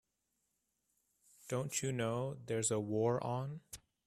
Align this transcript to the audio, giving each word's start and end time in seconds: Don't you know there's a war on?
Don't 1.47 1.83
you 1.83 1.91
know 1.91 2.35
there's 2.47 2.71
a 2.71 2.79
war 2.79 3.23
on? 3.23 3.61